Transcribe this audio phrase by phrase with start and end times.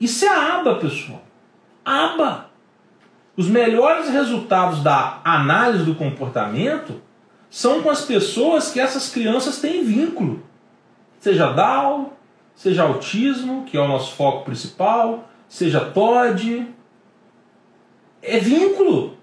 [0.00, 1.22] Isso é aba, pessoal.
[1.84, 2.50] Aba.
[3.36, 7.02] Os melhores resultados da análise do comportamento
[7.50, 10.42] são com as pessoas que essas crianças têm vínculo.
[11.20, 12.12] Seja Down,
[12.54, 16.66] seja autismo, que é o nosso foco principal, seja TOD.
[18.22, 19.16] É vínculo.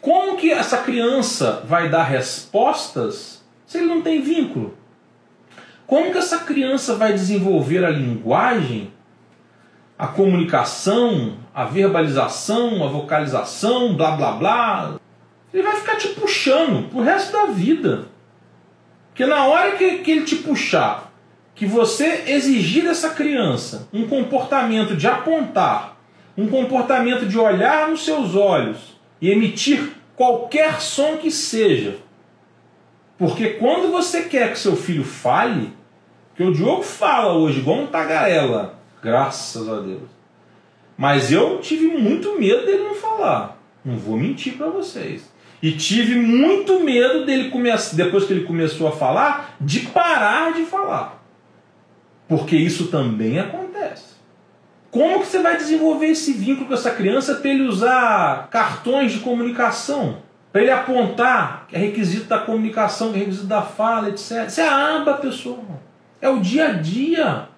[0.00, 4.76] Como que essa criança vai dar respostas se ele não tem vínculo?
[5.86, 8.92] Como que essa criança vai desenvolver a linguagem,
[9.98, 14.94] a comunicação, a verbalização, a vocalização, blá blá blá?
[15.52, 18.06] Ele vai ficar te puxando pro resto da vida.
[19.08, 21.12] Porque na hora que, que ele te puxar,
[21.54, 25.96] que você exigir dessa criança um comportamento de apontar,
[26.36, 31.96] um comportamento de olhar nos seus olhos e emitir qualquer som que seja.
[33.18, 35.72] Porque quando você quer que seu filho fale,
[36.34, 40.08] que o Diogo fala hoje igual um tagarela, graças a Deus.
[40.96, 43.58] Mas eu tive muito medo dele não falar.
[43.84, 45.30] Não vou mentir para vocês.
[45.60, 50.64] E tive muito medo dele começar, depois que ele começou a falar, de parar de
[50.64, 51.22] falar.
[52.28, 54.12] Porque isso também acontece.
[54.90, 59.20] Como que você vai desenvolver esse vínculo com essa criança para ele usar cartões de
[59.20, 60.18] comunicação?
[60.52, 64.46] Para ele apontar que é requisito da comunicação, que é requisito da fala, etc.
[64.46, 65.64] Isso é a aba, pessoal.
[66.20, 67.48] É o dia a dia.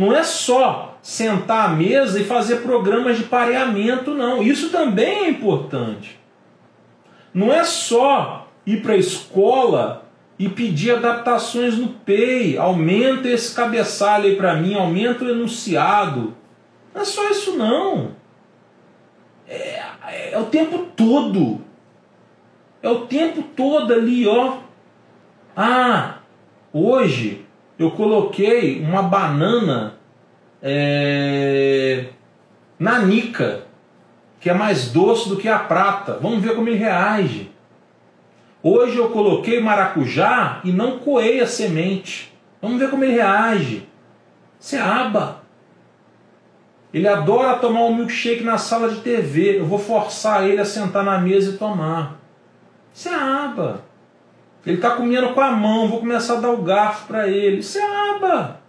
[0.00, 4.42] Não é só sentar à mesa e fazer programas de pareamento, não.
[4.42, 6.18] Isso também é importante.
[7.34, 14.24] Não é só ir para a escola e pedir adaptações no PEI, aumenta esse cabeçalho
[14.24, 16.34] aí para mim, aumenta o enunciado.
[16.94, 18.12] Não é só isso não.
[19.46, 21.60] É, é, é, o tempo todo.
[22.82, 24.60] É o tempo todo ali, ó.
[25.54, 26.20] Ah,
[26.72, 27.44] hoje
[27.80, 29.94] eu coloquei uma banana
[30.62, 32.08] é,
[32.78, 33.62] na nica
[34.38, 36.18] que é mais doce do que a prata.
[36.20, 37.50] Vamos ver como ele reage.
[38.62, 42.30] Hoje eu coloquei maracujá e não coei a semente.
[42.60, 43.88] Vamos ver como ele reage.
[44.60, 45.40] Isso é aba.
[46.92, 49.58] Ele adora tomar um milkshake na sala de TV.
[49.58, 52.20] Eu vou forçar ele a sentar na mesa e tomar.
[52.92, 53.88] Isso é aba.
[54.64, 57.58] Ele está comendo com a mão, vou começar a dar o garfo para ele.
[57.58, 58.60] Isso é aba.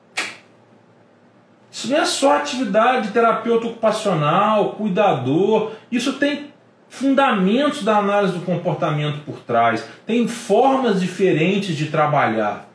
[1.71, 5.71] Isso não é só atividade de terapeuta ocupacional, cuidador.
[5.91, 6.51] Isso tem
[6.89, 9.85] fundamentos da análise do comportamento por trás.
[10.05, 12.71] Tem formas diferentes de trabalhar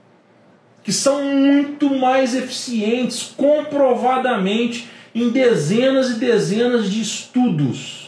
[0.87, 8.06] que são muito mais eficientes, comprovadamente, em dezenas e dezenas de estudos.